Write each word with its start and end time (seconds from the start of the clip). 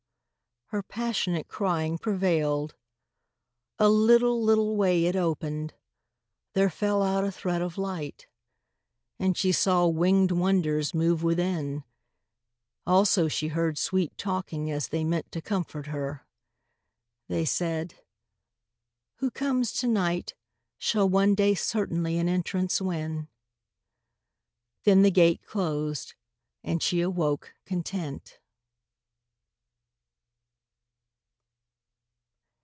her 0.73 0.81
passionate 0.83 1.49
Crying 1.49 1.97
prevailed. 1.97 2.75
A 3.77 3.89
little 3.89 4.41
little 4.41 4.77
way 4.77 5.03
It 5.03 5.17
opened: 5.17 5.73
there 6.53 6.69
fell 6.69 7.03
out 7.03 7.25
a 7.25 7.29
thread 7.33 7.61
of 7.61 7.77
light, 7.77 8.25
And 9.19 9.35
she 9.37 9.51
saw 9.51 9.85
wingèd 9.91 10.31
wonders 10.31 10.93
move 10.93 11.23
within; 11.23 11.83
Also 12.87 13.27
she 13.27 13.49
heard 13.49 13.77
sweet 13.77 14.17
talking 14.17 14.71
as 14.71 14.87
they 14.87 15.03
meant 15.03 15.29
To 15.33 15.41
comfort 15.41 15.87
her. 15.87 16.25
They 17.27 17.43
said, 17.43 17.95
"Who 19.15 19.29
comes 19.29 19.73
to 19.73 19.87
night 19.87 20.35
Shall 20.77 21.09
one 21.09 21.35
day 21.35 21.53
certainly 21.53 22.17
an 22.17 22.29
entrance 22.29 22.79
win;" 22.79 23.27
Then 24.85 25.01
the 25.01 25.11
gate 25.11 25.43
closed 25.45 26.13
and 26.63 26.81
she 26.81 27.01
awoke 27.01 27.55
content. 27.65 28.37